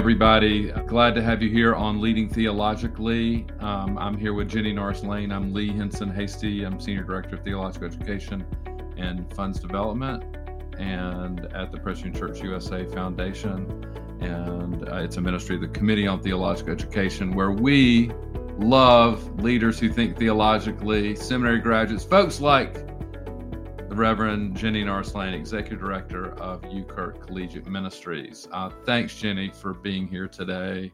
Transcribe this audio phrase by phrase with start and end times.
[0.00, 0.72] everybody.
[0.86, 3.44] Glad to have you here on Leading Theologically.
[3.58, 5.30] Um, I'm here with Gini Norris Lane.
[5.30, 6.64] I'm Lee Hinson Hasty.
[6.64, 8.46] I'm Senior Director of Theological Education
[8.96, 10.24] and Funds Development
[10.78, 13.84] and at the Presbyterian Church USA Foundation.
[14.22, 18.10] And uh, it's a ministry of the Committee on Theological Education where we
[18.56, 22.89] love leaders who think theologically, seminary graduates, folks like
[24.00, 28.48] Reverend Gini Norris Lane, Executive Director of UKirk Collegiate Ministries.
[28.50, 30.90] Uh, thanks, Gini, for being here today.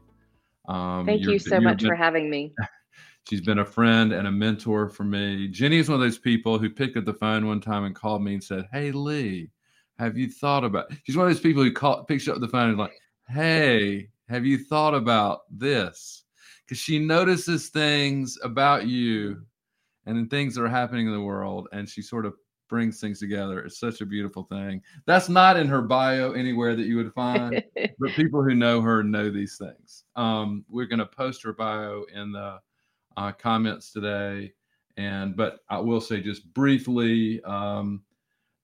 [0.69, 2.53] Um, Thank you so much been, for having me.
[3.31, 5.49] She's been a friend and a mentor for me.
[5.49, 8.25] Gini is one of those people who picked up the phone one time and called
[8.25, 9.51] me and said, Hey, Lee,
[10.01, 10.87] have you thought about?
[11.05, 14.45] She's one of those people who call, picks up the phone and like, Hey, have
[14.45, 16.25] you thought about this?
[16.65, 19.43] Because she notices things about you
[20.07, 22.35] and then things that are happening in the world, and she sort of
[22.69, 23.61] brings things together.
[23.61, 24.83] It's such a beautiful thing.
[25.07, 27.63] That's not in her bio anywhere that you would find,
[27.99, 30.05] but people who know her know these things.
[30.17, 32.59] Um, we're going to post her bio in the
[33.17, 34.53] uh, comments today.
[34.97, 38.03] And but I will say just briefly, um,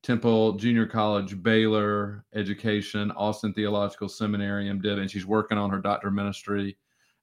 [0.02, 6.10] Temple Junior College, Baylor Education, Austin Theological Seminary, MDiv, and she's working on her doctor
[6.10, 6.76] ministry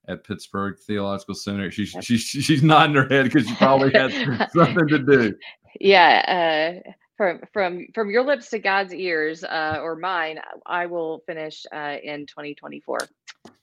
[0.07, 1.71] at Pittsburgh Theological Seminary.
[1.71, 4.11] She's she's she's nodding her head because she probably had
[4.55, 5.33] something to do
[5.79, 11.19] yeah uh, from from from your lips to god's ears uh, or mine i will
[11.25, 12.99] finish uh, in 2024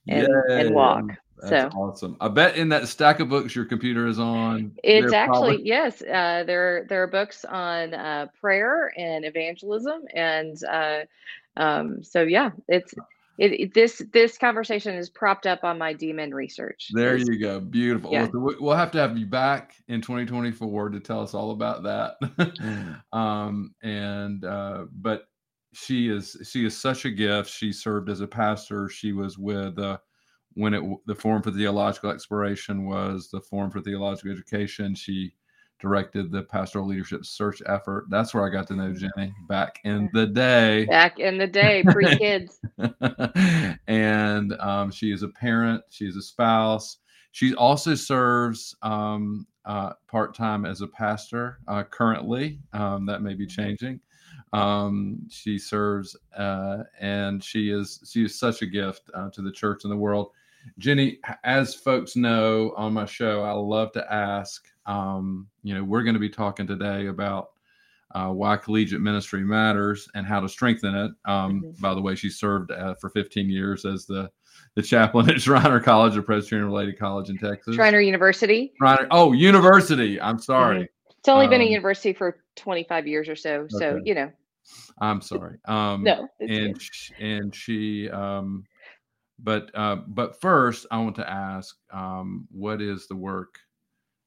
[0.09, 1.05] and, and walk
[1.43, 2.17] That's so awesome.
[2.21, 4.73] I bet in that stack of books your computer is on.
[4.83, 5.69] It's actually probably...
[5.69, 6.01] yes.
[6.01, 11.01] Uh, there there are books on uh, prayer and evangelism, and uh,
[11.57, 12.95] um, so yeah, it's
[13.39, 16.89] it, it, this this conversation is propped up on my DMin research.
[16.92, 18.12] There you go, beautiful.
[18.12, 18.28] Yeah.
[18.33, 22.15] We'll have to have you back in 2024 to tell us all about that.
[22.20, 23.03] Mm.
[23.19, 25.25] um, and uh, but
[25.75, 27.51] she is she is such a gift.
[27.51, 28.89] She served as a pastor.
[28.89, 29.98] She was with uh,
[30.55, 34.94] when it the Forum for Theological Exploration was the Forum for Theological Education.
[34.94, 35.34] She
[35.78, 38.06] directed the pastoral leadership search effort.
[38.09, 40.87] That's where I got to know Gini back in the day.
[40.87, 42.60] Back in the day, pre kids.
[43.86, 46.98] and um, she is a parent, she's a spouse.
[47.32, 52.60] She also serves um, uh, part time as a pastor uh, currently.
[52.72, 53.62] Um, that may be mm-hmm.
[53.62, 54.00] changing.
[54.53, 59.53] Um, she serves uh, and she is she is such a gift uh, to the
[59.53, 60.31] church and the world.
[60.81, 64.66] Gini, as folks know on my show, I love to ask.
[64.86, 67.50] Um, you know, we're going to be talking today about
[68.14, 71.12] uh, why collegiate ministry matters and how to strengthen it.
[71.24, 71.80] Um, mm-hmm.
[71.80, 74.30] By the way, she served uh, for 15 years as the
[74.74, 77.74] the chaplain at Schreiner College, a Presbyterian related college in Texas.
[77.74, 78.72] Schreiner University.
[78.78, 80.20] Schreiner, oh, university.
[80.20, 80.84] I'm sorry.
[80.84, 81.12] Mm-hmm.
[81.18, 83.66] It's only um, been a um, university for 25 years or so.
[83.68, 84.03] So, okay.
[84.04, 84.30] you know.
[85.00, 85.58] I'm sorry.
[85.66, 86.28] Um, no.
[86.41, 86.80] And,
[87.18, 88.64] and she, um,
[89.38, 93.58] but uh, but first, I want to ask, um, what is the work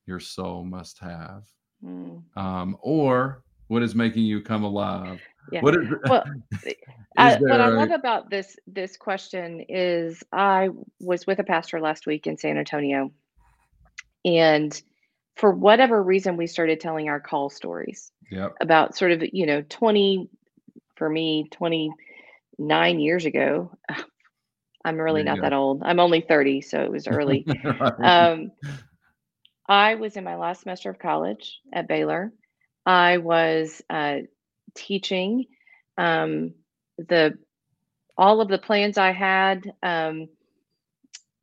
[0.09, 1.45] your soul must have,
[1.85, 2.21] mm.
[2.35, 5.21] um, or what is making you come alive?
[5.51, 5.61] Yeah.
[5.61, 6.23] What is, well,
[6.65, 6.73] is
[7.15, 12.07] I, what I love about this this question is I was with a pastor last
[12.07, 13.11] week in San Antonio,
[14.25, 14.81] and
[15.35, 18.55] for whatever reason, we started telling our call stories yep.
[18.59, 20.27] about sort of you know twenty
[20.95, 21.91] for me twenty
[22.57, 23.71] nine years ago
[24.85, 25.83] I'm really not that old.
[25.83, 27.45] I'm only 30, so it was early.
[28.01, 28.51] um,
[29.69, 32.34] I was in my last semester of college at Baylor.
[32.88, 34.18] I was uh,
[34.75, 35.46] teaching
[35.96, 36.56] um,
[36.97, 37.38] the
[38.18, 40.28] all of the plans I had um,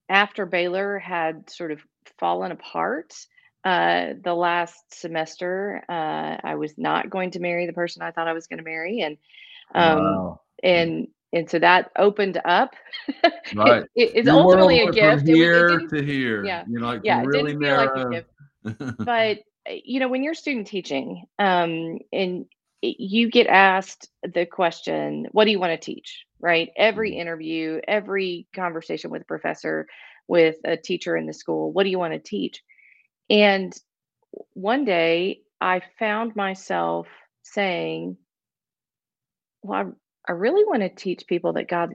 [0.08, 1.80] after Baylor had sort of
[2.18, 3.14] fallen apart.
[3.64, 8.28] Uh, the last semester, uh, I was not going to marry the person I thought
[8.28, 9.18] I was going to marry, and
[9.74, 10.40] um, wow.
[10.62, 12.74] and and so that opened up.
[13.54, 15.24] Right, it, it's ultimately a gift.
[15.24, 17.96] From here it, to here, yeah, you know, like yeah, really it didn't feel like
[17.96, 18.96] a gift.
[18.98, 22.46] but eh, you know, when you're student teaching, um, and
[22.82, 26.70] you get asked the question, "What do you want to teach?" Right?
[26.76, 27.20] Every mm-hmm.
[27.20, 29.86] interview, every conversation with a professor,
[30.26, 32.64] with a teacher in the school, "What do you want to teach?"
[33.30, 33.72] And
[34.54, 37.06] one day, I found myself
[37.44, 38.16] saying,
[39.62, 39.94] "Well,
[40.28, 41.94] I really want to teach people that God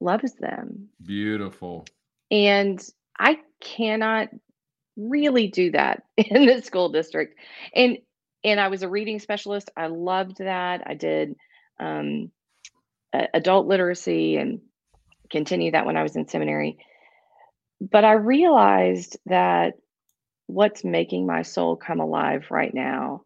[0.00, 0.88] loves them.
[1.02, 1.84] Beautiful.
[2.30, 2.82] And
[3.18, 4.28] I cannot
[4.96, 7.38] really do that in the school district.
[7.74, 7.98] And
[8.42, 9.70] and I was a reading specialist.
[9.76, 10.82] I loved that.
[10.86, 11.36] I did
[11.78, 12.30] um,
[13.12, 14.60] adult literacy and
[15.30, 16.78] continued that when I was in seminary.
[17.80, 19.74] But I realized that
[20.46, 23.22] what's making my soul come alive right now,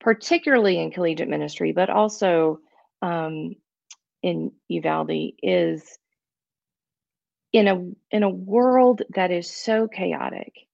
[0.00, 2.60] particularly in collegiate ministry, but also
[3.02, 3.54] um,
[4.24, 5.98] in Uvalde is
[7.52, 7.76] in a
[8.10, 10.66] in a world that is so chaotic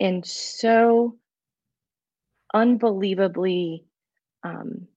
[0.00, 1.16] and so
[2.52, 3.84] unbelievably
[4.42, 4.88] um,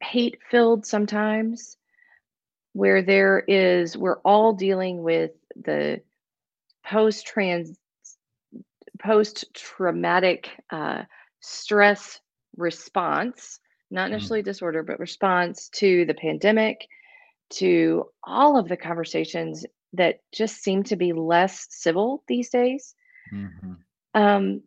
[0.00, 1.76] hate filled sometimes
[2.74, 6.00] where there is we're all dealing with the
[6.86, 7.76] post trans
[9.02, 11.02] post traumatic uh,
[11.40, 12.20] stress
[12.56, 13.58] response
[13.94, 14.12] not mm.
[14.12, 14.46] necessarily mm.
[14.46, 16.86] disorder but response to the pandemic
[17.50, 22.94] to all of the conversations that just seem to be less civil these days
[23.32, 23.72] mm-hmm.
[24.14, 24.62] um,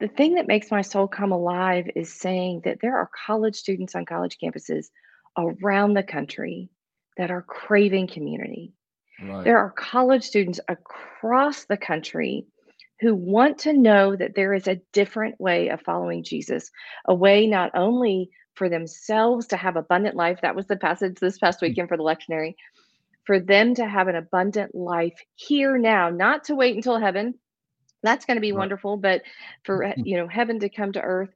[0.00, 3.94] the thing that makes my soul come alive is saying that there are college students
[3.94, 4.86] on college campuses
[5.36, 6.68] around the country
[7.16, 8.72] that are craving community.
[9.22, 9.44] Right.
[9.44, 12.46] There are college students across the country
[13.04, 16.70] who want to know that there is a different way of following Jesus,
[17.04, 21.36] a way not only for themselves to have abundant life, that was the passage this
[21.36, 21.66] past hmm.
[21.66, 22.54] weekend for the lectionary,
[23.24, 27.34] for them to have an abundant life here now, not to wait until heaven.
[28.02, 28.60] That's going to be right.
[28.60, 29.20] wonderful, but
[29.64, 31.34] for you know heaven to come to earth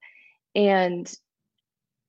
[0.54, 1.12] and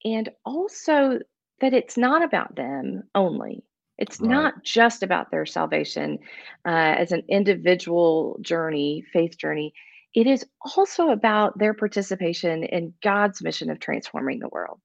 [0.06, 1.20] and also
[1.60, 3.66] that it's not about them only.
[4.00, 4.30] It's right.
[4.30, 6.20] not just about their salvation
[6.66, 9.74] uh, as an individual journey, faith journey.
[10.16, 14.80] It is also about their participation in God's mission of transforming the world.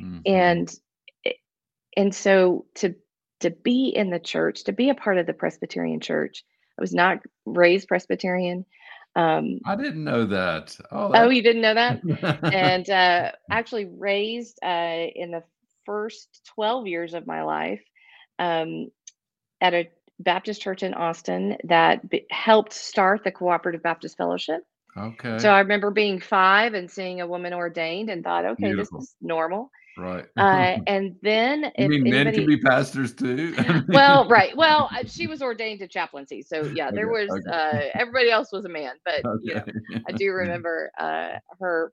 [0.00, 0.20] Mm-hmm.
[0.24, 0.72] And
[1.96, 2.94] and so to
[3.40, 6.44] to be in the church, to be a part of the Presbyterian Church,
[6.78, 8.64] I was not raised Presbyterian.
[9.16, 10.76] Um, I didn't know that.
[10.92, 12.00] Oh, oh you didn't know that?
[12.52, 15.42] and uh, actually raised uh, in the
[15.84, 17.82] first 12 years of my life
[18.38, 18.90] um,
[19.60, 19.88] at a
[20.18, 24.62] Baptist church in Austin that b- helped start the Cooperative Baptist Fellowship.
[24.96, 25.38] Okay.
[25.38, 28.98] So I remember being five and seeing a woman ordained and thought, okay, Beautiful.
[28.98, 29.70] this is normal.
[29.98, 30.24] Right.
[30.36, 33.54] Uh, and then, you mean anybody, men can be pastors too?
[33.88, 34.56] well, right.
[34.56, 37.30] Well, she was ordained to chaplaincy, so yeah, there okay, was.
[37.46, 37.50] Okay.
[37.50, 39.40] Uh, everybody else was a man, but okay.
[39.42, 41.92] you know, I do remember uh, her.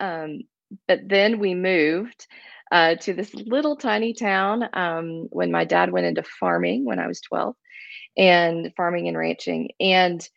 [0.00, 0.40] Um,
[0.88, 2.26] but then we moved
[2.72, 7.06] uh, to this little tiny town um, when my dad went into farming when I
[7.06, 7.54] was twelve,
[8.16, 10.28] and farming and ranching, and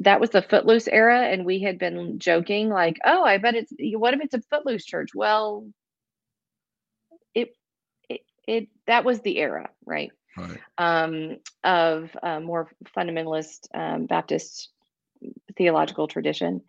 [0.00, 3.72] that was the footloose era and we had been joking like oh i bet it's
[3.94, 5.66] what if it's a footloose church well
[7.34, 7.56] it
[8.46, 10.10] it, that was the era, right?
[10.36, 10.58] Right.
[10.78, 14.70] Um, of uh, more fundamentalist um, Baptist
[15.56, 16.62] theological tradition,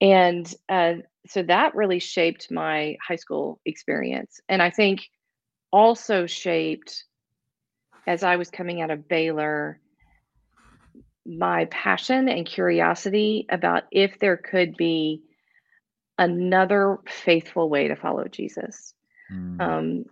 [0.00, 0.94] and uh,
[1.26, 5.08] so that really shaped my high school experience, and I think
[5.72, 7.04] also shaped
[8.06, 9.80] as I was coming out of Baylor
[11.26, 15.22] my passion and curiosity about if there could be
[16.18, 18.94] another faithful way to follow Jesus.
[19.32, 19.60] Mm.
[19.60, 20.04] Um,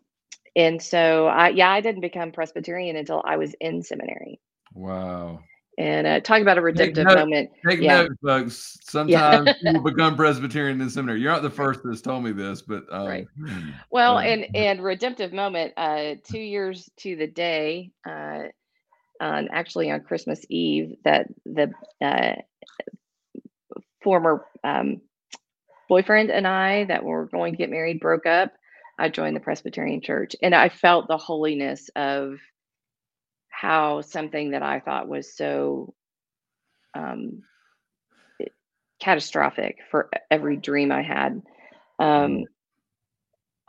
[0.57, 4.41] and so I yeah, I didn't become Presbyterian until I was in seminary.
[4.75, 5.41] Wow.
[5.79, 7.51] And uh, talk about a redemptive note, moment.
[7.67, 8.03] Take yeah.
[8.03, 8.79] note, folks.
[8.83, 9.55] Sometimes yeah.
[9.73, 11.21] people become Presbyterian in seminary.
[11.21, 13.27] You're not the first that's told me this, but um, right.
[13.91, 15.73] Well, and and redemptive moment.
[15.77, 18.43] Uh, two years to the day, uh,
[19.21, 21.73] on actually on Christmas Eve, that the
[22.05, 22.35] uh,
[24.03, 25.01] former um,
[25.89, 28.53] boyfriend and I that were going to get married broke up,
[28.99, 32.39] I joined the Presbyterian Church and I felt the holiness of
[33.63, 35.95] how something that I thought was so
[36.95, 37.45] um,
[39.01, 41.43] catastrophic for every dream I had.
[42.01, 42.43] Um, mm-hmm.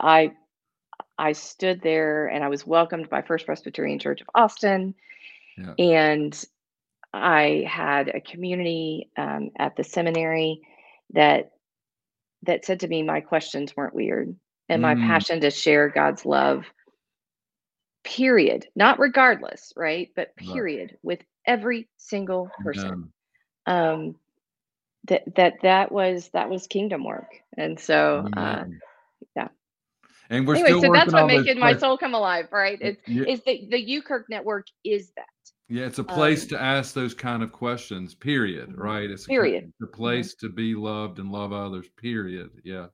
[0.00, 0.32] I
[1.16, 4.96] I stood there and I was welcomed by First Presbyterian Church of Austin,
[5.56, 5.74] yeah.
[5.78, 6.44] and
[7.12, 10.60] I had a community um, at the seminary
[11.10, 11.52] that
[12.42, 14.34] that said to me, my questions weren't weird
[14.68, 15.06] and my mm.
[15.06, 16.64] passion to share God's love,
[18.04, 18.66] period.
[18.76, 20.10] Not regardless, right?
[20.14, 20.98] But period right.
[21.02, 23.12] with every single person.
[23.66, 23.92] Yeah.
[23.92, 24.16] Um,
[25.08, 28.64] that that that was that was kingdom work, and so uh,
[29.36, 29.48] yeah.
[30.30, 32.78] And we're anyway, so that's what making my soul come alive, right?
[32.80, 33.24] It's yeah.
[33.24, 35.26] is the the UKirk network is that.
[35.68, 38.14] Yeah, it's a place um, to ask those kind of questions.
[38.14, 38.70] Period.
[38.70, 38.80] Mm-hmm.
[38.80, 39.10] Right.
[39.10, 39.64] It's period.
[39.64, 40.46] A, it's a place mm-hmm.
[40.46, 41.86] to be loved and love others.
[41.96, 42.50] Period.
[42.64, 42.86] Yeah.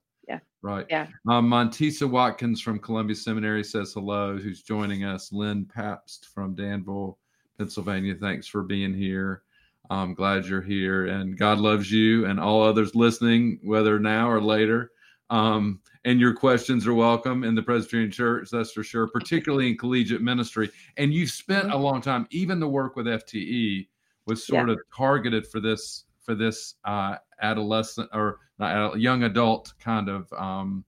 [0.62, 0.86] Right.
[0.90, 1.06] Yeah.
[1.28, 5.32] Um, Montisa Watkins from Columbia Seminary says hello, who's joining us.
[5.32, 7.18] Lynn Pabst from Danville,
[7.56, 8.14] Pennsylvania.
[8.14, 9.42] Thanks for being here.
[9.88, 11.06] I'm glad you're here.
[11.06, 14.92] And God loves you and all others listening, whether now or later.
[15.30, 19.76] Um, and your questions are welcome in the Presbyterian Church, that's for sure, particularly in
[19.76, 20.70] collegiate ministry.
[20.96, 23.86] And you've spent a long time, even the work with FTE
[24.26, 24.74] was sort yeah.
[24.74, 30.84] of targeted for this for this uh, adolescent or not young adult kind of um,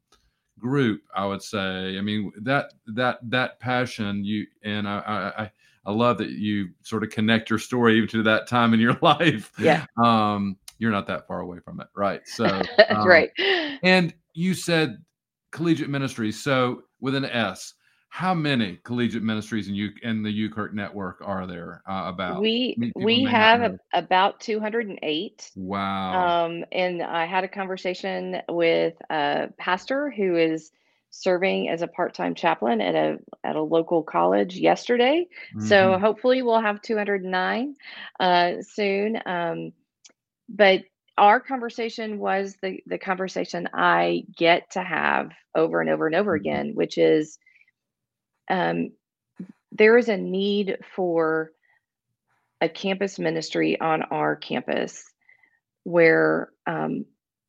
[0.59, 1.03] group.
[1.15, 1.99] I would say.
[1.99, 5.51] I mean that that that passion you and I I
[5.85, 8.97] I love that you sort of connect your story even to that time in your
[9.03, 9.53] life.
[9.59, 9.87] Yeah.
[10.03, 12.21] Um, you're not that far away from it, right?
[12.27, 12.45] So
[12.89, 13.31] um, right.
[13.83, 14.99] And you said
[15.51, 17.75] collegiate ministry, So with an S,
[18.13, 22.43] how many collegiate ministries in you in the UKirk network are there uh, about?
[22.43, 25.51] We we have a, about 208.
[25.57, 26.45] Wow.
[26.45, 30.73] Um, and I had a conversation with a pastor who is
[31.09, 35.27] serving as a part-time chaplain at a at a local college yesterday.
[35.57, 35.69] Mm-hmm.
[35.69, 37.77] So hopefully we'll have 209
[38.21, 39.23] uh, soon.
[39.25, 39.73] Um,
[40.51, 40.83] but
[41.17, 46.39] our conversation was the the conversation I get to have over and over and over
[46.39, 46.47] mm-hmm.
[46.47, 47.39] again, which is
[48.51, 48.93] um,
[49.73, 51.53] there is a need for
[52.61, 55.05] a campus ministry on our campus
[55.85, 57.05] where um,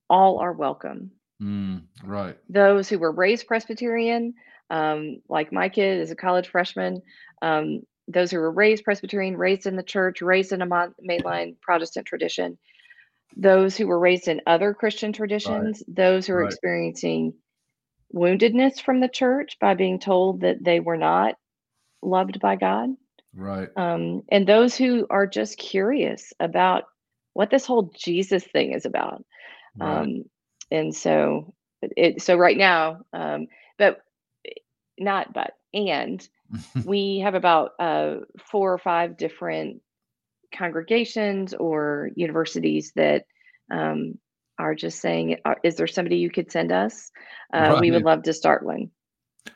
[0.09, 1.11] all are welcome.
[1.41, 2.37] Mm, right.
[2.49, 4.33] Those who were raised Presbyterian,
[4.69, 7.01] um, like my kid is a college freshman,
[7.41, 12.05] um, those who were raised Presbyterian, raised in the church, raised in a mainline Protestant
[12.05, 12.57] tradition,
[13.35, 15.95] those who were raised in other Christian traditions, right.
[15.95, 16.51] those who are right.
[16.51, 17.33] experiencing
[18.13, 21.35] woundedness from the church by being told that they were not
[22.01, 22.89] loved by God.
[23.35, 23.69] Right.
[23.75, 26.83] Um, and those who are just curious about
[27.33, 29.25] what this whole Jesus thing is about.
[29.75, 30.01] Right.
[30.01, 30.23] Um,
[30.69, 34.01] and so it so right now, um, but
[34.99, 36.27] not but and
[36.85, 38.17] we have about uh,
[38.51, 39.81] four or five different
[40.53, 43.25] congregations or universities that
[43.71, 44.19] um,
[44.59, 47.11] are just saying, uh, is there somebody you could send us?
[47.53, 47.81] Uh, right.
[47.81, 48.91] We would love to start one.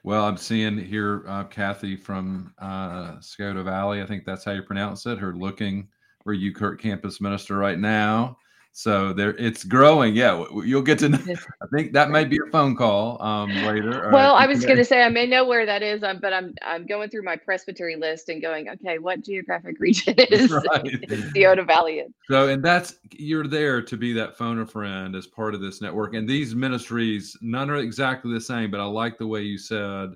[0.03, 4.01] Well, I'm seeing here uh, Kathy from uh, Scioto Valley.
[4.01, 5.17] I think that's how you pronounce it.
[5.17, 5.87] Her looking
[6.23, 8.37] for UKirk campus minister right now.
[8.77, 10.15] So there, it's growing.
[10.15, 11.09] Yeah, you'll get to.
[11.09, 11.17] Know,
[11.63, 14.11] I think that might be a phone call um, later.
[14.13, 16.53] Well, I was going to say I may know where that is, um, but I'm
[16.61, 21.09] I'm going through my presbytery list and going, okay, what geographic region is right.
[21.33, 22.13] Scioto Valley in?
[22.29, 25.81] So, and that's you're there to be that phone a friend as part of this
[25.81, 26.13] network.
[26.13, 30.11] And these ministries, none are exactly the same, but I like the way you said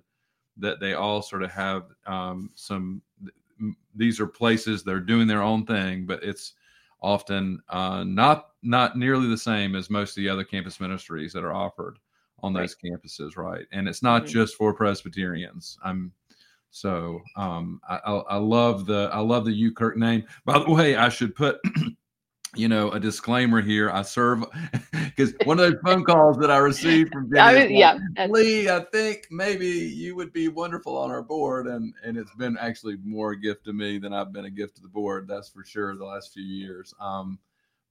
[0.58, 3.02] that they all sort of have um, some.
[3.96, 6.54] These are places they're doing their own thing, but it's
[7.02, 11.44] often uh, not not nearly the same as most of the other campus ministries that
[11.44, 11.98] are offered
[12.44, 12.94] on those right.
[12.94, 13.66] campuses, right?
[13.72, 14.32] And it's not mm-hmm.
[14.32, 15.78] just for Presbyterians.
[15.84, 16.12] I'm
[16.70, 20.24] so um, I, I, I, love the I love the UKirk name.
[20.46, 21.60] By the way, I should put
[22.56, 23.90] you know, a disclaimer here.
[23.90, 24.44] I serve
[24.92, 27.98] because one of those phone calls that I received from Gini, I mean, yeah,
[28.30, 32.58] Lee, I think maybe you would be wonderful on our board, and and it's been
[32.58, 35.28] actually more a gift to me than I've been a gift to the board.
[35.28, 35.96] That's for sure.
[35.96, 37.40] The last few years, um,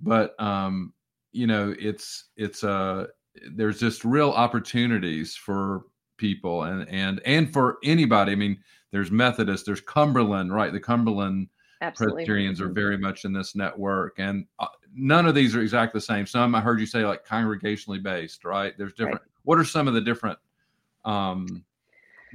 [0.00, 0.92] but um,
[1.32, 3.06] you know, it's it's uh
[3.52, 5.82] there's just real opportunities for
[6.16, 8.32] people and and and for anybody.
[8.32, 8.58] I mean,
[8.90, 10.72] there's Methodist, there's Cumberland, right?
[10.72, 11.48] The Cumberland
[11.82, 12.24] Absolutely.
[12.24, 16.04] Presbyterians are very much in this network, and uh, none of these are exactly the
[16.04, 16.26] same.
[16.26, 18.76] Some I heard you say like congregationally based, right?
[18.76, 19.22] There's different.
[19.22, 19.30] Right.
[19.44, 20.38] What are some of the different
[21.06, 21.64] um,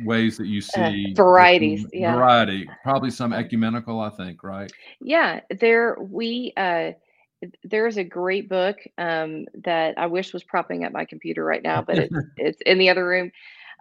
[0.03, 1.86] ways that you uh, see uh, varieties?
[1.93, 2.67] Yeah, variety.
[2.81, 4.72] Probably some ecumenical, I think, right?
[5.00, 6.51] Yeah, there we.
[6.57, 6.93] Uh,
[7.64, 11.82] there's a great book um, that I wish was propping up my computer right now,
[11.82, 13.32] but it's, it's in the other room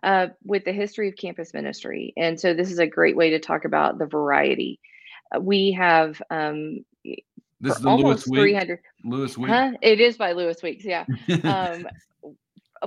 [0.02, 2.12] uh, with the history of campus ministry.
[2.16, 4.80] And so this is a great way to talk about the variety
[5.40, 6.84] we have um,
[7.60, 9.50] this is the almost Lewis 300 Lewis Week.
[9.50, 9.72] Huh?
[9.80, 11.04] It is by Lewis Weeks, yeah.
[11.44, 11.86] um,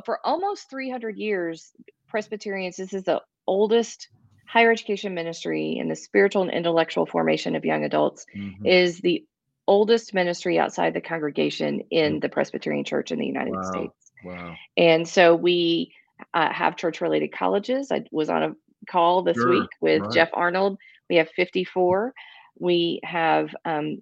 [0.05, 1.71] for almost 300 years,
[2.07, 4.09] Presbyterians, this is the oldest
[4.45, 8.65] higher education ministry in the spiritual and intellectual formation of young adults, mm-hmm.
[8.65, 9.25] is the
[9.67, 12.21] oldest ministry outside the congregation in mm.
[12.21, 13.61] the Presbyterian Church in the United wow.
[13.63, 14.11] States.
[14.23, 14.55] Wow.
[14.75, 15.93] And so we
[16.33, 17.91] uh, have church related colleges.
[17.91, 18.55] I was on a
[18.89, 19.49] call this sure.
[19.49, 20.11] week with right.
[20.11, 20.77] Jeff Arnold.
[21.09, 22.13] We have 54
[22.59, 24.01] we have um,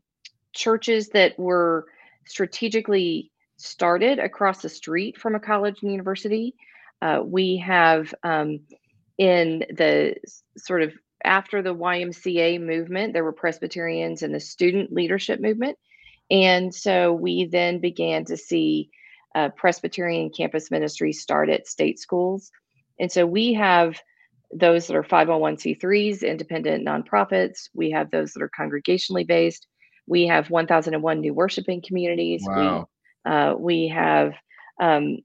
[0.54, 1.86] churches that were
[2.28, 6.56] strategically started across the street from a college and university.
[7.02, 8.60] Uh, we have um,
[9.18, 10.16] in the
[10.58, 10.94] sort of
[11.26, 15.78] after the YMCA movement, there were Presbyterians in the student leadership movement.
[16.32, 18.90] And so we then began to see
[19.36, 22.52] uh, Presbyterian campus ministries start at state schools.
[23.00, 24.00] And so we have
[24.54, 27.70] those that are 501c3s, independent nonprofits.
[27.74, 29.68] We have those that are congregationally based.
[30.08, 32.44] We have 1001 new worshiping communities.
[32.46, 32.88] Wow.
[33.26, 34.34] We, uh, we have
[34.80, 35.18] um,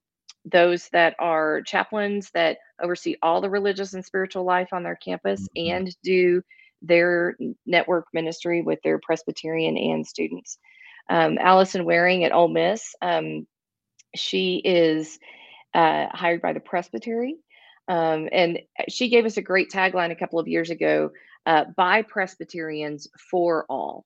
[0.45, 5.49] those that are chaplains that oversee all the religious and spiritual life on their campus
[5.57, 5.77] mm-hmm.
[5.77, 6.43] and do
[6.83, 10.59] their network ministry with their Presbyterian and students.
[11.09, 13.47] Um, Allison Waring at Ole Miss, um,
[14.15, 15.19] she is
[15.75, 17.37] uh, hired by the presbytery.
[17.89, 21.11] Um, and she gave us a great tagline a couple of years ago
[21.47, 24.05] uh, by Presbyterians for all.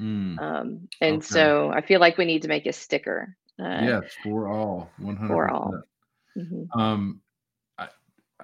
[0.00, 1.26] Mm, um, and okay.
[1.26, 3.36] so I feel like we need to make a sticker.
[3.60, 5.26] Uh, yes, for all, 100%.
[5.26, 5.82] For all.
[6.36, 6.80] Mm-hmm.
[6.80, 7.20] Um,
[7.78, 7.88] I,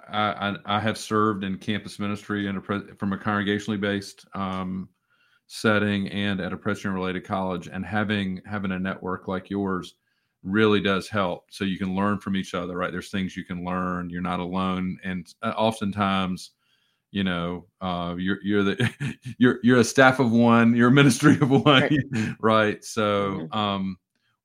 [0.09, 4.89] I, I have served in campus ministry and from a congregationally based um,
[5.47, 9.95] setting and at a Presbyterian related college, and having having a network like yours
[10.43, 11.47] really does help.
[11.51, 12.93] So you can learn from each other, right?
[12.93, 14.11] There's things you can learn.
[14.11, 16.51] You're not alone, and uh, oftentimes
[17.13, 18.91] you know uh, you're you're the
[19.39, 22.85] you're you're a staff of one you're a ministry of one right, right?
[22.85, 23.59] so mm-hmm.
[23.59, 23.97] um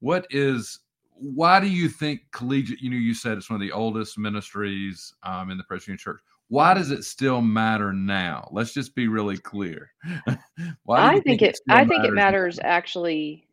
[0.01, 0.79] what is
[1.13, 5.13] why do you think collegiate you know you said it's one of the oldest ministries
[5.23, 9.37] um, in the presbyterian church why does it still matter now let's just be really
[9.37, 9.91] clear
[10.83, 12.69] why i think, think, it, it i think it matters now?
[12.69, 13.47] actually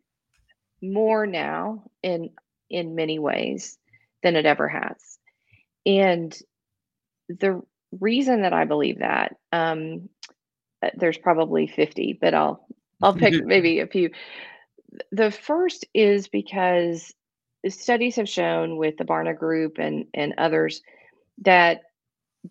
[0.82, 2.28] more now in
[2.70, 3.78] in many ways
[4.22, 5.18] than it ever has
[5.86, 6.36] and
[7.28, 7.62] the
[8.00, 10.08] reason that I believe that, um,
[10.82, 12.66] uh, there's probably 50, but I'll
[13.02, 14.10] I'll pick maybe a few.
[15.12, 17.12] The first is because
[17.68, 20.80] studies have shown with the Barna Group and and others
[21.38, 21.82] that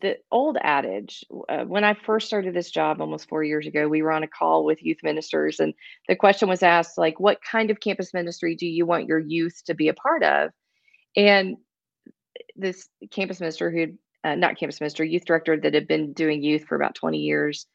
[0.02, 4.02] the old adage uh, when i first started this job almost four years ago we
[4.02, 5.74] were on a call with youth ministers and
[6.10, 9.62] the question was asked like what kind of campus ministry do you want your youth
[9.66, 10.52] to be a part of?
[11.16, 11.58] And
[12.56, 16.66] this campus minister who uh, not campus minister, youth director that had been doing youth
[16.66, 17.66] for about 20 years,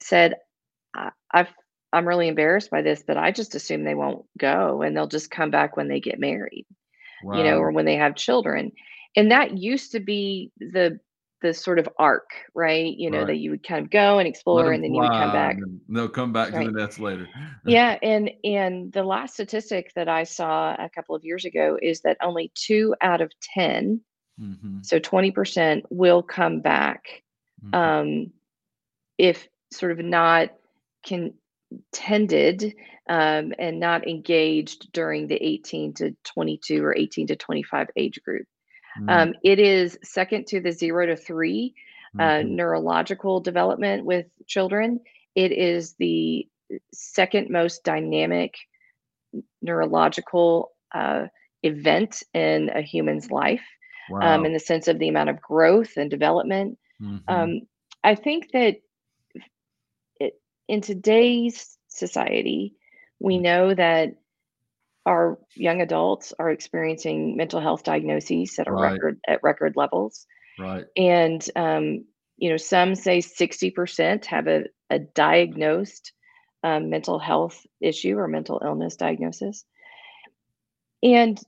[0.00, 0.36] said,
[0.94, 1.52] I, I've,
[1.92, 5.30] I'm really embarrassed by this, but I just assume they won't go and they'll just
[5.30, 6.66] come back when they get married,
[7.22, 7.36] wow.
[7.36, 8.72] you know, or when they have children.
[9.14, 10.98] And that used to be the
[11.42, 12.96] the sort of arc, right?
[12.96, 13.26] You know, right.
[13.26, 15.56] that you would kind of go and explore and then you would come back.
[15.88, 16.66] They'll come back right.
[16.66, 17.28] to the nest later.
[17.66, 17.98] yeah.
[18.00, 22.16] And and the last statistic that I saw a couple of years ago is that
[22.22, 24.00] only two out of 10
[24.40, 24.78] Mm-hmm.
[24.82, 27.22] So 20% will come back
[27.64, 27.74] mm-hmm.
[27.74, 28.32] um,
[29.18, 30.50] if sort of not
[31.92, 32.74] contended
[33.08, 38.46] um, and not engaged during the 18 to 22 or 18 to 25 age group.
[38.98, 39.08] Mm-hmm.
[39.08, 41.74] Um, it is second to the zero to three
[42.18, 42.56] uh, mm-hmm.
[42.56, 45.00] neurological development with children.
[45.34, 46.46] It is the
[46.92, 48.54] second most dynamic
[49.62, 51.26] neurological uh,
[51.62, 53.64] event in a human's life
[54.10, 54.34] wow.
[54.34, 56.78] um, in the sense of the amount of growth and development.
[57.00, 57.32] Mm-hmm.
[57.32, 57.60] Um,
[58.04, 58.76] I think that
[60.68, 62.74] in today's society,
[63.18, 63.42] we mm.
[63.42, 64.14] know that
[65.04, 68.92] our young adults are experiencing mental health diagnoses at a right.
[68.92, 70.26] record at record levels.
[70.58, 70.84] Right.
[70.96, 72.04] And um,
[72.36, 76.12] you know, some say 60% have a, a diagnosed
[76.64, 79.64] um, mental health issue or mental illness diagnosis.
[81.02, 81.40] And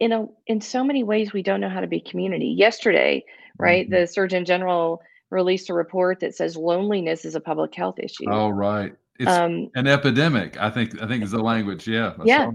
[0.00, 3.22] in a in so many ways we don't know how to be community yesterday
[3.58, 4.00] right mm-hmm.
[4.00, 8.28] the surgeon general released a report that says loneliness is a public health issue.
[8.28, 8.94] Oh right.
[9.20, 12.50] It's um, an epidemic i think i think is the language yeah I yeah.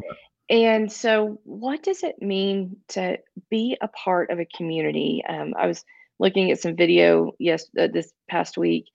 [0.50, 3.20] and so what does it mean to
[3.52, 5.24] be a part of a community?
[5.30, 5.86] Um, i was
[6.18, 8.86] looking at some video yes uh, this past week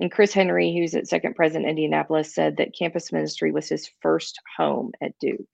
[0.00, 4.40] and chris henry who's at second president indianapolis said that campus ministry was his first
[4.56, 5.46] home at duke.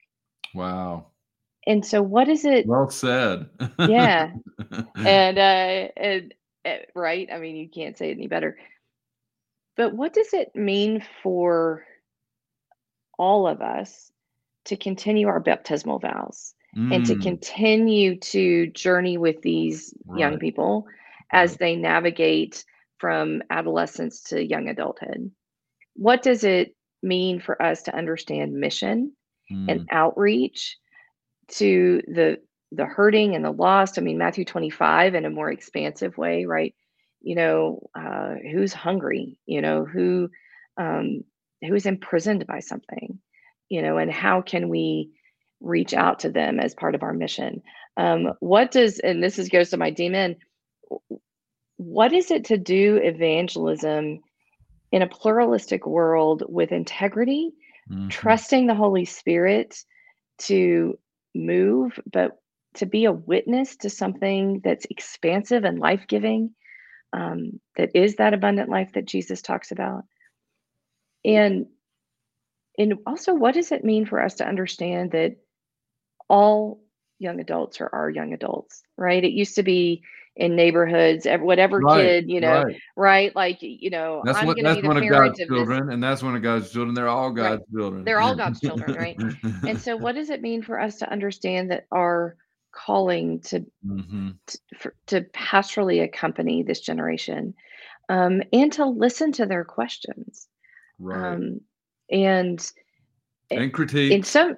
[0.55, 1.09] Wow.
[1.67, 3.51] And so what is it well said.
[3.79, 4.33] Yeah.
[4.97, 6.35] And uh and,
[6.95, 8.57] right i mean you can't say it any better
[9.77, 11.85] but what does it mean for
[13.19, 14.11] all of us
[14.65, 16.95] to continue our baptismal vows mm.
[16.95, 17.23] and to mm.
[17.23, 20.19] continue to journey with these right.
[20.19, 20.87] young people
[21.33, 21.59] as right.
[21.59, 22.65] they navigate
[22.99, 25.31] from adolescence to young adulthood
[25.95, 29.13] what does it mean for us to understand mission
[29.51, 29.71] mm.
[29.71, 30.77] and outreach
[31.49, 32.39] to the
[32.73, 33.99] the hurting and the lost.
[33.99, 36.75] I mean, Matthew 25 in a more expansive way, right?
[37.21, 39.39] You know, uh, who's hungry?
[39.47, 40.31] You know, who
[40.77, 41.25] um,
[41.67, 43.19] who's imprisoned by something?
[43.69, 45.11] You know, and how can we
[45.61, 47.63] reach out to them as part of our mission?
[47.97, 50.37] Um, what does and this is goes to my DMin.
[51.79, 54.21] What is it to do evangelism
[54.93, 57.53] in a pluralistic world with integrity,
[57.91, 58.09] mm-hmm.
[58.09, 59.77] trusting the Holy Spirit
[60.39, 60.99] to
[61.35, 62.39] move, but
[62.77, 66.55] to be a witness to something that's expansive and life giving,
[67.13, 70.05] um, that is that abundant life that Jesus talks about.
[71.25, 71.67] And
[72.79, 75.37] and also, what does it mean for us to understand that
[76.29, 76.83] all
[77.19, 79.25] young adults are our young adults, right?
[79.25, 80.03] It used to be
[80.37, 82.77] in neighborhoods, whatever right, kid, you know, right.
[82.95, 83.37] right.
[83.37, 86.37] Like, you know, that's I'm what that's one of God's of children, and that's one
[86.37, 86.95] of God's children.
[86.95, 87.81] They're all God's right.
[87.81, 88.05] children.
[88.05, 89.19] They're all God's children, right?
[89.67, 92.37] and so, what does it mean for us to understand that our
[92.77, 94.31] calling to Mm-hmm.
[94.47, 97.55] to, for, to pastorally accompany this generation
[98.09, 100.49] um, and to listen to their questions
[100.99, 101.33] Right.
[101.35, 101.61] um,
[102.11, 102.73] and
[103.51, 104.29] and in critiques.
[104.29, 104.57] some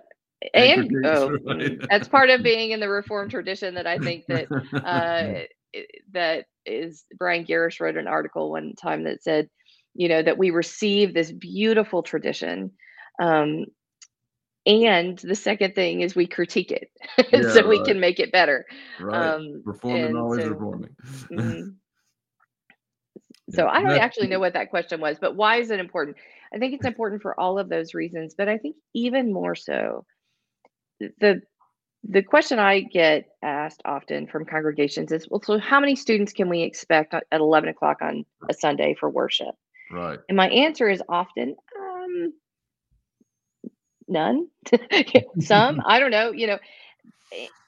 [0.54, 1.78] And and oh, right.
[1.90, 4.46] that's part of being in the reformed tradition that i think that
[4.84, 5.44] uh,
[6.12, 9.48] that is Brian Gerrish wrote an article one time that said,
[9.94, 12.70] you know, that we receive this beautiful tradition.
[13.20, 13.66] Um,
[14.68, 16.90] and the second thing is we critique it
[17.32, 17.86] Yeah, so we right.
[17.86, 18.66] can make it better.
[19.00, 19.34] right.
[19.34, 20.96] Um, Reforming always so, reforming.
[21.32, 21.76] mhm.
[23.48, 26.16] Yeah, So I don't actually know what that question was, but why is it important?
[26.54, 30.04] I think it's important for all of those reasons, but I think even more so,
[31.20, 31.42] the
[32.04, 36.48] the question I get asked often from congregations is, well, so how many students can
[36.48, 39.54] we expect at at 11 o'clock on a Sunday for worship?
[39.90, 40.20] Right.
[40.28, 42.32] And my answer is often, um,
[44.08, 44.48] none,
[45.40, 46.58] some, I don't know, you know,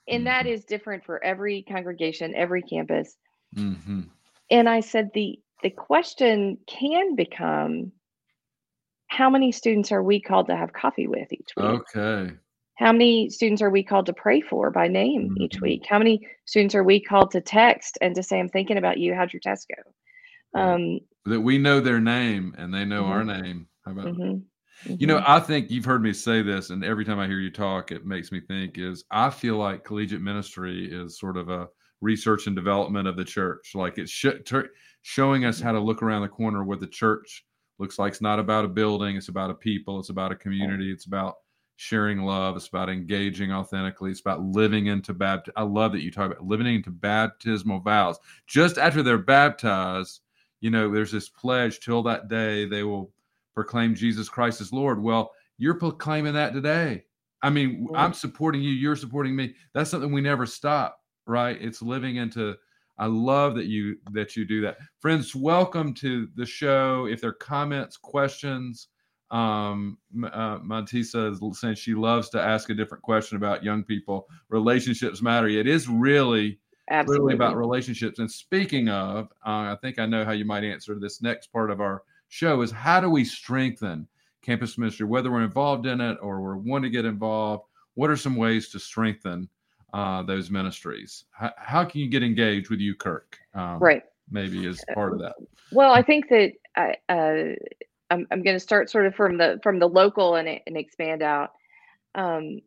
[0.09, 0.55] and that Mhm.
[0.65, 3.17] different for every congregation, every campus.
[3.55, 4.03] hmm
[4.51, 7.93] And I said the the question can become
[9.09, 11.81] how many students are we called to have coffee with each week?
[11.95, 12.33] Okay.
[12.77, 15.63] How many students are we called to pray for by name each Mhm.
[15.63, 15.85] week?
[15.89, 19.15] How many students are we called to text and to say, I'm thinking about you.
[19.15, 20.61] How'd your test go?
[20.61, 23.09] Um, That we know their name and they know Mhm.
[23.09, 23.69] our name.
[23.85, 24.17] How about
[24.99, 25.25] You know, mhm.
[25.27, 28.07] I think you've heard me say this, and every time I hear you talk, it
[28.07, 31.69] makes me think is I feel like collegiate ministry is sort of a
[32.01, 33.73] research and development of the church.
[33.75, 34.71] Like it's sh- ter-
[35.03, 37.45] showing us how to look around the corner what the church
[37.79, 38.13] looks like.
[38.13, 41.37] It's not about a building, it's about a people, it's about a community, it's about
[41.77, 45.55] sharing love, it's about engaging authentically, it's about living into baptism.
[45.57, 48.19] I love that you talk about living into baptismal vows.
[48.47, 50.21] Just after they're baptized,
[50.61, 53.13] you know, there's this pledge till that day they will
[53.61, 55.03] proclaim Jesus Christ as Lord.
[55.03, 57.05] Well, you're proclaiming that today.
[57.43, 57.87] I mean.
[57.95, 59.55] I'm supporting you, you're supporting me.
[59.75, 61.61] That's something we never stop, right?
[61.61, 62.57] It's living into
[62.99, 64.79] I love that you that you do that.
[65.01, 67.07] Friends, welcome to the show.
[67.07, 68.89] If there are comments, questions,
[69.31, 74.27] um uh, Montisa is saying she loves to ask a different question about young people.
[74.49, 75.49] Relationships matter.
[75.49, 76.59] It is really
[76.91, 77.35] Absolutely.
[77.35, 78.21] about relationships.
[78.21, 81.71] And speaking of, uh, I think I know how you might answer this next part
[81.71, 84.09] of our show is how do we strengthen
[84.41, 87.65] campus ministry, whether we're involved in it or we want to get involved?
[87.95, 89.49] What are some ways to strengthen
[89.93, 91.25] uh, those ministries?
[91.33, 93.35] How, how can you get engaged with UKirk?
[93.55, 94.03] Um, Right.
[94.31, 95.35] Maybe as part of that.
[95.73, 97.57] Well, I think that I, uh,
[98.11, 101.21] I'm, I'm going to start sort of from the from the local and, and expand
[101.21, 101.51] out.
[102.15, 102.61] Um,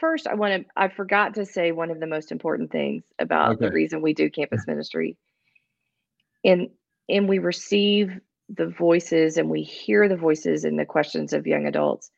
[0.00, 0.70] first, I want to.
[0.76, 4.28] I forgot to say one of the most important things about the reason we do
[4.28, 5.16] campus ministry,
[6.44, 6.70] and
[7.08, 11.66] and we receive the voices and we hear the voices and the questions of young
[11.66, 12.10] adults.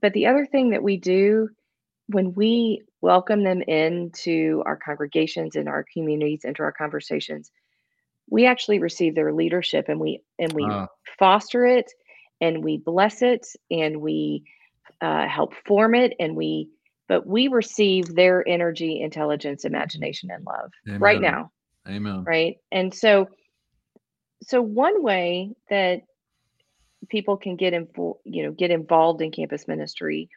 [0.00, 1.50] But the other thing that we do
[2.08, 7.50] when we welcome them into our congregations and our communities, into our conversations,
[8.28, 10.86] we actually receive their leadership and we and we Uh,
[11.18, 11.90] foster it
[12.40, 14.44] and we bless it and we
[15.00, 16.68] uh, help form it and we
[17.08, 21.50] but we receive their energy intelligence imagination and love right now
[21.88, 22.24] Amen.
[22.24, 23.26] right and so
[24.42, 26.02] so one way that
[27.08, 30.28] people can get involved, you know get involved in campus ministry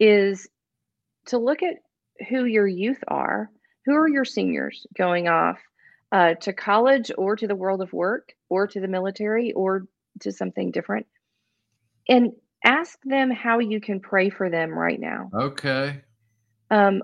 [0.00, 0.48] is
[1.26, 1.76] to look at
[2.28, 3.50] who your youth are.
[3.86, 5.58] Who are your seniors going off
[6.12, 9.86] uh, to college or to the world of work or to the military or
[10.20, 11.06] to something different?
[12.08, 12.32] And
[12.64, 15.30] ask them how you can pray for them right now.
[15.34, 16.00] Okay.
[16.70, 17.02] um,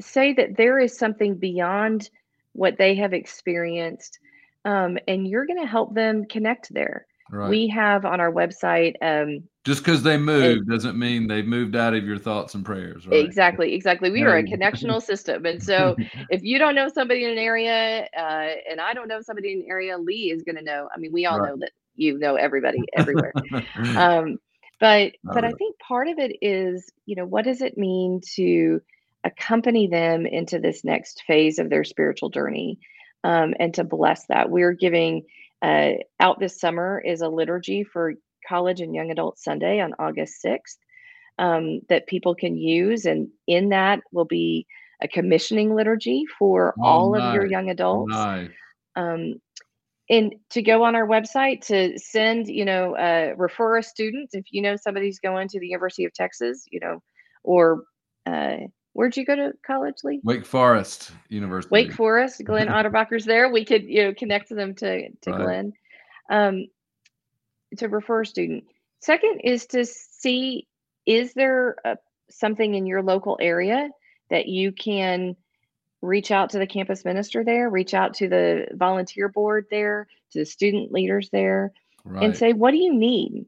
[0.00, 2.10] say that there is something beyond
[2.52, 4.18] what they have experienced
[4.68, 7.06] um, and you're going to help them connect there.
[7.30, 7.50] Right.
[7.50, 11.94] we have on our website um, Just because they moved doesn't mean they've moved out
[11.94, 13.14] of your thoughts and prayers, right?
[13.14, 14.10] exactly exactly.
[14.10, 15.44] We are a connectional system.
[15.46, 15.96] And so
[16.30, 19.60] if you don't know somebody in an area uh, and i don't know somebody in
[19.60, 20.88] an area lee is going to know.
[20.94, 21.50] I mean we all Right.
[21.50, 23.34] know that you know everybody everywhere.
[23.96, 24.38] Um,
[24.80, 28.80] but but i think part of it is you know what does it mean to
[29.24, 32.78] accompany them into this next phase of their spiritual journey
[33.24, 34.50] um, and to bless that.
[34.50, 35.24] We're giving
[35.62, 38.14] uh, out this summer is a liturgy for
[38.48, 40.76] college and young adult sunday on august 6th
[41.38, 44.66] um, that people can use and in that will be
[45.02, 48.12] a commissioning liturgy for Oh, all of your young adults.
[48.14, 48.50] Nice.
[48.96, 49.34] um,
[50.08, 54.44] and to go on our website to send you know uh, refer a student if
[54.50, 57.02] you know somebody's going to the university of texas you know
[57.44, 57.82] or
[58.26, 58.56] uh,
[58.98, 61.70] where'd you go to college lee Wake Forest University.
[61.70, 65.40] wake forest glenn otterbacher's there we could you know connect them to to Right.
[65.40, 65.72] glenn
[66.30, 66.66] um,
[67.76, 68.64] to refer a student
[69.00, 70.66] second is to see
[71.06, 71.96] is there a,
[72.28, 73.88] something in your local area
[74.30, 75.36] that you can
[76.02, 80.40] reach out to the campus minister there, reach out to the volunteer board there, to
[80.40, 81.72] the student leaders there,
[82.04, 82.24] right.
[82.24, 83.46] and say, what do you need?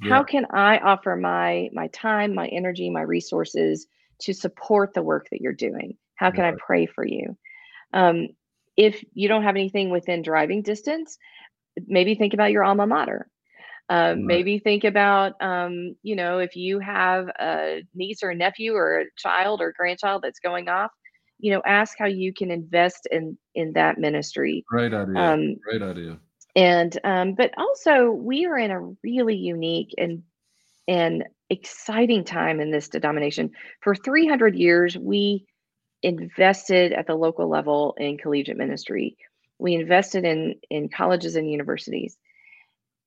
[0.00, 0.10] Yeah.
[0.10, 3.86] How can I offer my my time, my energy, my resources
[4.20, 5.96] to support the work that you're doing?
[6.16, 6.54] How can right.
[6.54, 7.36] I pray for you?
[7.92, 8.28] Um,
[8.76, 11.18] if you don't have anything within driving distance,
[11.86, 13.28] maybe think about your alma mater.
[13.90, 14.18] Um, right.
[14.18, 19.00] Maybe think about, um, you know, if you have a niece or a nephew or
[19.00, 20.90] a child or grandchild that's going off,
[21.38, 24.64] you know, ask how you can invest in in that ministry.
[24.68, 25.16] Great idea.
[25.16, 26.18] Um, Great idea.
[26.54, 30.22] And um, but also we are in a really unique and
[30.86, 33.50] and exciting time in this denomination.
[33.80, 35.46] For 300 years, we
[36.02, 39.16] invested at the local level in collegiate ministry.
[39.58, 42.16] We invested in in colleges and universities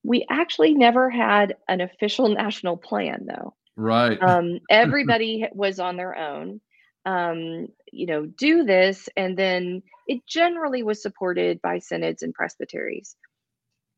[0.03, 3.53] we actually never had an official national plan, though.
[3.75, 4.21] Right.
[4.21, 6.61] Um, everybody was on their own.
[7.03, 13.15] Um, you know, do this, and then it generally was supported by synods and presbyteries.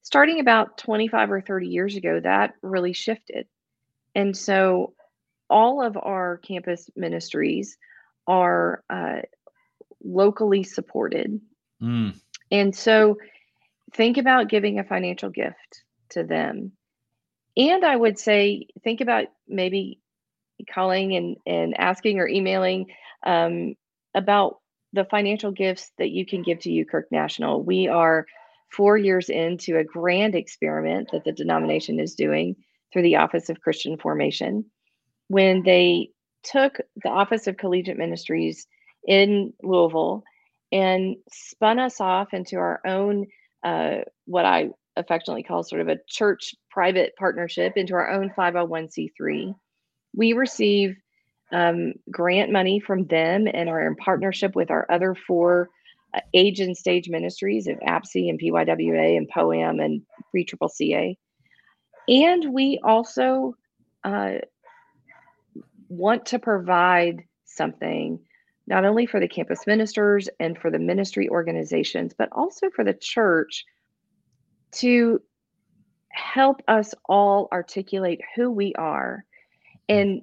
[0.04, 3.46] Starting about 25 or 30 years ago, that really shifted.
[4.16, 4.94] And so
[5.50, 7.78] all of our campus ministries
[8.28, 9.22] are uh,
[10.04, 11.42] locally supported.
[11.82, 12.20] Mm.
[12.52, 13.18] And so
[13.94, 16.72] think about giving a financial gift to them.
[17.56, 20.00] And I would say, think about maybe
[20.74, 22.88] calling and, and asking or emailing
[23.26, 23.76] um,
[24.16, 24.60] about
[24.94, 27.62] the financial gifts that you can give to UKirk National.
[27.62, 28.26] We are
[28.70, 32.56] four years into a grand experiment that the denomination is doing
[32.94, 34.66] through the Office of Christian Formation.
[35.28, 36.12] When they
[36.44, 38.68] took the Office of Collegiate Ministries
[39.06, 40.24] in Louisville
[40.72, 43.28] and spun us off into our own,
[43.64, 49.56] uh, what I affectionately call sort of a church private partnership into our own 501c3.
[50.16, 50.96] We receive
[51.52, 55.70] um, grant money from them and are in partnership with our other four
[56.14, 60.02] uh, age and stage ministries of APCE and PYWA and POAM and
[60.36, 61.16] 3CCCA.
[62.08, 63.56] And we also
[64.04, 64.34] uh,
[65.90, 68.20] want to provide something
[68.66, 72.94] not only for the campus ministers and for the ministry organizations, but also for the
[72.94, 73.66] church
[74.72, 75.22] to
[76.10, 79.26] help us all articulate who we are
[79.90, 80.22] and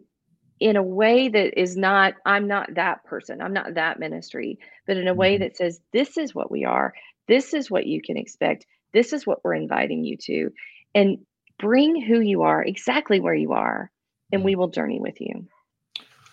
[0.60, 4.56] in a way that is not i'm not that person i'm not that ministry
[4.90, 5.44] but in a way mm-hmm.
[5.44, 6.92] that says this is what we are.
[7.28, 8.66] This is what you can expect.
[8.92, 10.50] This is what we're inviting you to.
[10.96, 11.18] And
[11.60, 13.90] bring who you are exactly where you are
[14.32, 14.58] and we mm.
[14.58, 15.46] will journey with you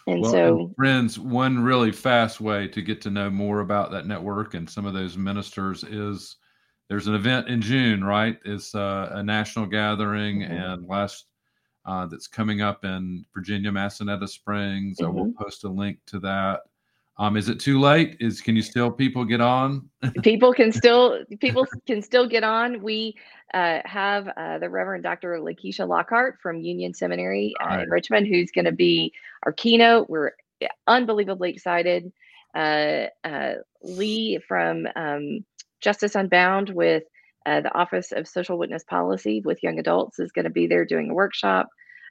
[0.07, 3.91] and well, so and friends one really fast way to get to know more about
[3.91, 6.37] that network and some of those ministers is
[6.89, 8.39] there's an event in June, right?
[8.45, 10.53] It's uh, a national gathering, mm-hmm.
[10.53, 11.25] and last
[11.85, 14.97] uh, that's coming up in Virginia, Massanetta Springs.
[14.97, 15.05] Mm-hmm.
[15.05, 15.43] I will mm-hmm.
[15.43, 16.61] post a link to that.
[17.19, 18.17] Um, is it too late?
[18.19, 19.89] Is can you still people get on?
[20.23, 22.83] people can still people can still get on.
[22.83, 23.15] We
[23.53, 25.39] uh, have uh, the Reverend Dr.
[25.39, 27.83] Lakeisha Lockhart from Union Seminary uh, right.
[27.83, 30.09] in Richmond, who's going to be our keynote.
[30.09, 30.33] We're
[30.85, 32.11] unbelievably excited.
[32.55, 33.53] Uh, uh,
[33.83, 35.45] Lee from um,
[35.81, 37.03] Justice Unbound with
[37.45, 40.85] uh, the Office of Social Witness Policy with young adults is going to be there
[40.85, 41.67] doing a workshop.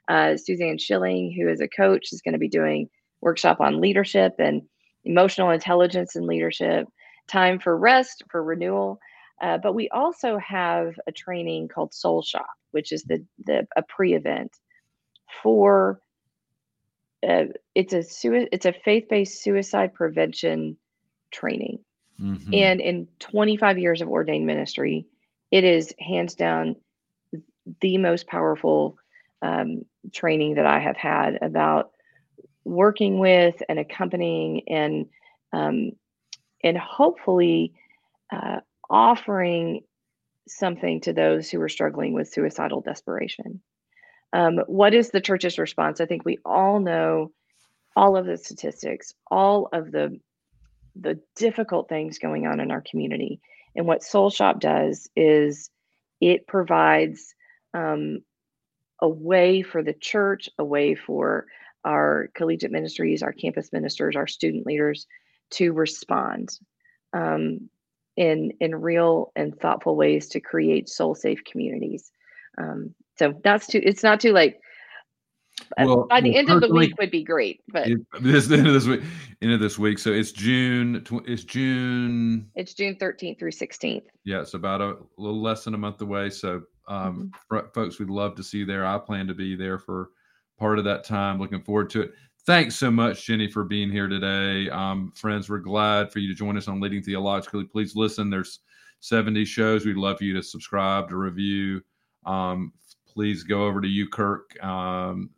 [0.07, 2.89] Uh, Suzanne Schilling, who is a coach, is going to be doing
[3.21, 4.61] workshop on leadership and
[5.07, 6.87] emotional intelligence and leadership.
[7.27, 8.99] Time for rest, for renewal.
[9.41, 13.83] Uh, but we also have a training called Soul Shop, which is the, the a
[13.83, 14.51] pre-event
[15.43, 15.99] for
[17.27, 18.03] uh, it's a
[18.53, 20.77] it's a faith-based suicide prevention
[21.31, 21.79] training
[22.21, 22.53] Mm-hmm.
[22.53, 25.05] And in 25 years of ordained ministry,
[25.51, 26.75] it is hands down
[27.81, 28.97] the most powerful
[29.41, 31.91] um, training that I have had about
[32.67, 35.05] working with and accompanying and
[35.53, 35.91] um,
[36.63, 37.73] and hopefully
[38.31, 39.81] uh, offering
[40.47, 43.61] something to those who are struggling with suicidal desperation.
[44.33, 46.01] Um, what is the church's response?
[46.01, 47.31] I think we all know
[47.95, 50.19] all of the statistics, all of the
[50.99, 53.39] the difficult things going on in our community.
[53.75, 55.69] And what Soul Shop does is
[56.19, 57.35] it provides
[57.75, 58.21] um,
[58.99, 61.45] a way for the church, a way for
[61.87, 65.07] our collegiate ministries, our campus ministers, our student leaders
[65.51, 66.49] to respond
[67.13, 67.69] um,
[68.17, 72.11] in in real and thoughtful ways to create soul safe communities.
[72.57, 73.81] Um, so that's too.
[73.83, 74.57] It's not too late.
[75.77, 77.87] Well, by the well, end of the week would be great, but
[78.21, 79.01] this the end of this week,
[79.41, 79.97] end of this week.
[79.97, 81.03] So it's June.
[81.25, 82.49] It's June.
[82.55, 84.03] It's June thirteenth through sixteenth.
[84.25, 86.29] Yeah, it's about a little less than a month away.
[86.31, 87.67] So, um, mm-hmm.
[87.73, 88.85] folks, we'd love to see you there.
[88.85, 90.09] I plan to be there for
[90.57, 91.39] part of that time.
[91.39, 92.13] Looking forward to it.
[92.45, 94.69] thanks so much, Gini, for being here today.
[94.69, 97.65] Um, friends, we're glad for you to join us on Leading Theologically.
[97.65, 98.29] Please listen.
[98.29, 98.59] There's
[99.01, 99.85] 70 shows.
[99.85, 101.81] We'd love for you to subscribe, to review.
[102.25, 102.73] Um,
[103.07, 105.29] please go over to ukirk.org um,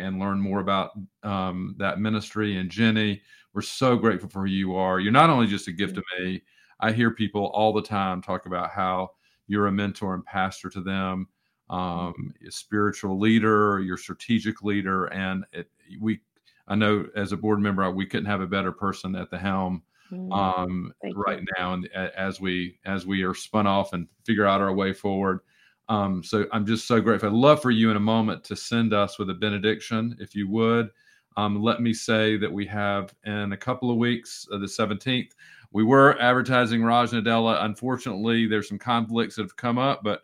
[0.00, 0.90] and learn more about
[1.22, 2.58] um, that ministry.
[2.58, 3.20] And Gini,
[3.52, 5.00] we're so grateful for who you are.
[5.00, 6.42] You're not only just a gift to me,
[6.80, 9.10] I hear people all the time talk about how
[9.46, 11.28] you're a mentor and pastor to them,
[11.70, 16.20] um, a spiritual leader, you're strategic leader, and it, we.
[16.66, 19.82] I know as a board member, we couldn't have a better person at the helm
[20.10, 21.46] mm, um, right you.
[21.58, 25.40] now, and as we as we are spun off and figure out our way forward.
[25.88, 27.28] Um, so I'm just so grateful.
[27.28, 30.48] I'd love for you in a moment to send us with a benediction, if you
[30.48, 30.88] would.
[31.36, 35.32] Um, let me say that we have in a couple of weeks, uh, the 17th,
[35.72, 37.64] we were advertising Raj Nadella.
[37.64, 40.22] Unfortunately, there's some conflicts that have come up, but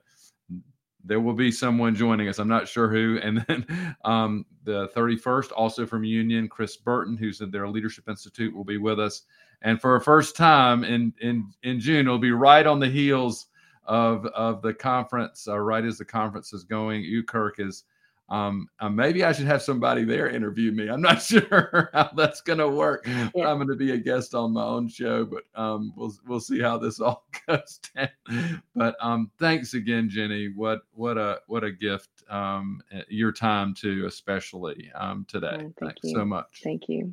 [1.05, 2.39] there will be someone joining us.
[2.39, 3.19] I'm not sure who.
[3.23, 8.55] And then um, the 31st, also from Union, Chris Burton, who's in their Leadership Institute,
[8.55, 9.23] will be with us.
[9.63, 13.47] And for a first time in in in June, it'll be right on the heels
[13.85, 17.03] of of the conference, uh, right as the conference is going.
[17.03, 17.85] UKirk is
[18.31, 20.89] um, uh, maybe I should have somebody there interview me.
[20.89, 23.07] I'm not sure how that's going to work.
[23.07, 23.49] Yeah.
[23.49, 26.61] I'm going to be a guest on my own show, but um, we'll we'll see
[26.61, 28.63] how this all goes down.
[28.75, 30.55] But um, thanks again, Gini.
[30.55, 32.09] What what a what a gift.
[32.29, 35.51] Um, eh, your time too, especially um, today.
[35.55, 36.15] Oh, thank thanks you.
[36.15, 36.61] so much.
[36.63, 37.13] Thank you.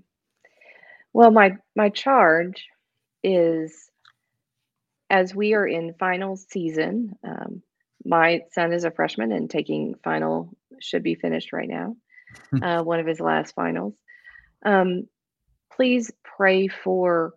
[1.14, 2.68] Well, my my charge
[3.24, 3.90] is
[5.10, 7.18] as we are in final season.
[7.24, 7.64] Um,
[8.06, 11.96] my son is a freshman and taking final should be finished right now,
[12.62, 13.94] uh, one of his last finals.
[14.66, 15.08] Um,
[15.74, 17.34] please pray for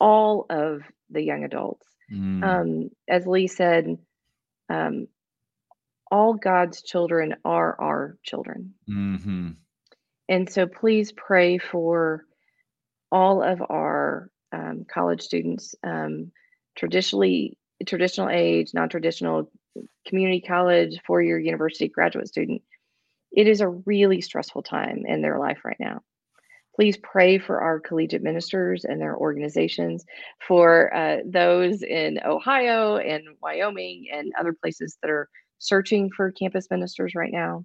[0.00, 1.86] all of the young adults.
[2.12, 2.42] Mm.
[2.44, 3.96] Um, as Lee said,
[4.68, 5.06] um,
[6.10, 8.74] all God's children are our children.
[8.88, 9.50] Mm-hmm.
[10.28, 12.24] And so please pray for
[13.10, 16.32] all of our um, college students, um,
[16.76, 19.50] traditionally traditional age, non-traditional
[20.06, 22.62] community college, four year university graduate student,
[23.32, 26.02] it is a really stressful time in their life right now.
[26.74, 30.04] Please pray for our collegiate ministers and their organizations,
[30.46, 36.68] for uh, those in Ohio and Wyoming and other places that are searching for campus
[36.70, 37.64] ministers right now.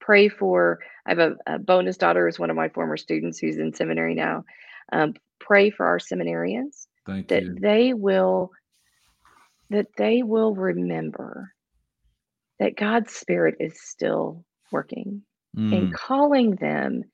[0.00, 3.58] Pray for, I have a, a bonus daughter, is one of my former students who's
[3.58, 4.44] in seminary now.
[4.92, 7.56] Um, pray for our seminarians Thank that you.
[7.60, 8.52] they will
[9.74, 11.52] that they will remember
[12.58, 15.22] that God's Spirit is still working
[15.56, 15.76] mm.
[15.76, 17.04] and calling them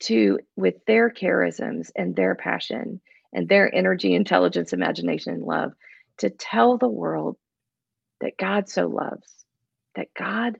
[0.00, 3.00] to, with their charisms and their passion
[3.32, 5.72] and their energy, intelligence, imagination, and love,
[6.18, 7.36] to tell the world
[8.20, 9.32] that God so loves,
[9.94, 10.58] that God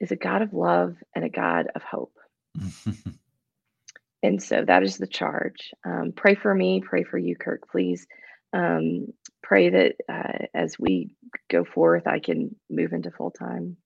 [0.00, 2.14] is a God of love and a God of hope.
[4.22, 5.72] and so that is the charge.
[5.84, 8.06] Um, pray for me, pray for UKirk, please.
[8.52, 9.12] Um,
[9.42, 11.14] pray that uh, as we
[11.50, 13.76] go forth, I can move into full time.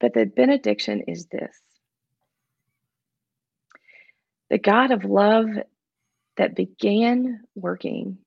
[0.00, 1.56] but the benediction is this
[4.50, 5.48] the God of love
[6.36, 8.18] that began working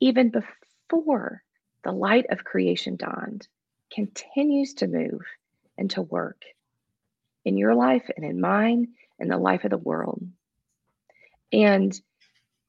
[0.00, 1.42] even before
[1.84, 3.46] the light of creation dawned
[3.92, 5.20] continues to move
[5.78, 6.42] and to work
[7.44, 10.20] in your life and in mine and the life of the world.
[11.52, 11.98] And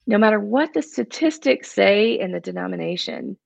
[0.08, 3.38] no matter what the statistics say in the denomination,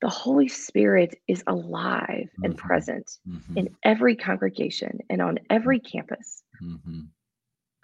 [0.00, 2.44] the Holy Spirit is alive mm-hmm.
[2.44, 3.58] and present mm-hmm.
[3.58, 7.00] in every congregation and on every campus, mm-hmm.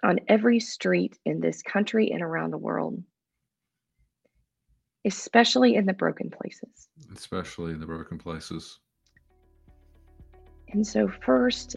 [0.03, 3.03] on every street in this country and around the world,
[5.05, 6.87] especially in the broken places.
[7.13, 8.79] Especially in the broken places.
[10.69, 11.75] And so, first,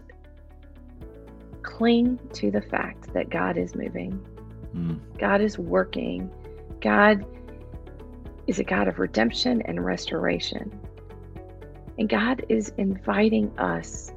[1.62, 4.24] cling to the fact that God is moving
[4.74, 5.00] Mm.
[5.18, 6.30] God is working.
[6.80, 7.24] God
[8.46, 10.78] is a God of redemption and restoration.
[11.98, 14.12] And God is inviting us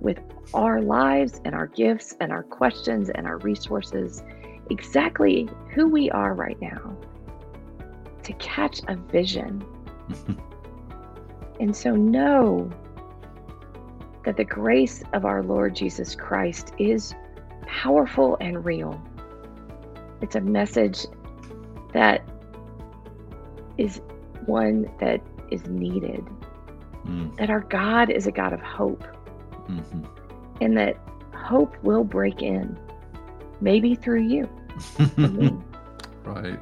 [0.00, 0.18] with
[0.52, 4.22] our lives and our gifts and our questions and our resources,
[4.70, 6.96] exactly who we are right now,
[8.22, 9.64] to catch a vision.
[11.60, 12.70] and so know
[14.24, 17.14] that the grace of our Lord Jesus Christ is
[17.66, 19.00] powerful and real.
[20.20, 21.06] It's a message
[21.92, 22.22] that
[23.78, 24.00] is
[24.46, 26.24] one that is needed.
[27.06, 27.36] Mm.
[27.36, 29.04] That our God is a God of hope.
[29.68, 30.04] Mm-hmm.
[30.60, 30.98] And that
[31.34, 32.78] hope will break in,
[33.60, 34.48] maybe through you.
[36.24, 36.58] right.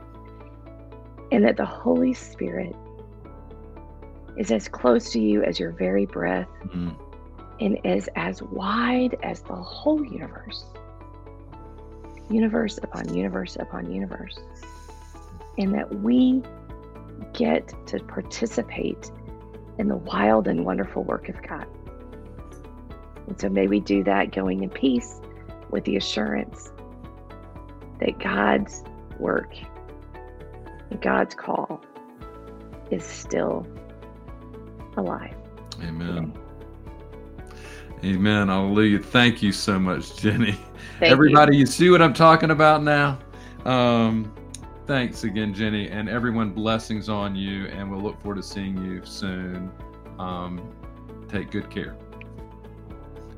[1.30, 2.74] And that the Holy Spirit
[4.36, 6.48] is as close to you as your very breath.
[6.68, 6.96] Mm.
[7.61, 10.64] and is as wide as the whole universe
[12.33, 14.39] universe upon universe upon universe.
[15.59, 16.43] And that we
[17.33, 19.11] get to participate
[19.78, 21.66] in the wild and wonderful work of God.
[23.26, 25.20] And so may we do that going in peace
[25.70, 26.72] with the assurance
[28.01, 28.83] that God's
[29.18, 29.55] work
[30.91, 31.80] and God's call
[32.91, 33.66] is still
[34.97, 35.35] alive.
[35.83, 36.33] Amen.
[38.05, 38.48] Amen.
[38.48, 38.98] Hallelujah.
[38.98, 40.57] Thank you so much, Gini.
[40.98, 41.61] Thank Everybody, you.
[41.61, 43.18] you see what I'm talking about now?
[43.64, 44.32] Um,
[44.86, 46.50] thanks again, Gini, and everyone.
[46.50, 49.70] Blessings on you, and we'll look forward to seeing you soon.
[50.18, 50.61] Um,
[51.28, 51.96] take good care,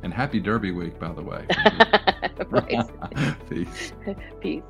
[0.02, 1.46] and happy Derby week, by the way.
[3.50, 3.92] Peace.
[4.40, 4.62] Peace.